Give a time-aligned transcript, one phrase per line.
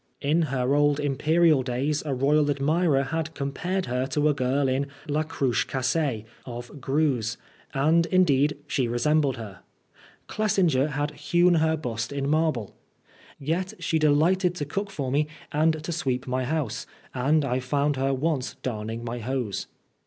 [0.19, 4.87] In her old imperial days a royal admirer had compared her to the girl in"
[5.07, 6.25] La Cruche Cassee"
[6.57, 7.37] of Greuze,
[7.75, 9.59] and indeed she resembled her.
[10.25, 12.75] Clesinger had hewn her bust in marble.
[13.37, 17.95] Yet she delighted to cook for me and to sweep my house, and I found
[17.97, 19.67] her once darning my hose.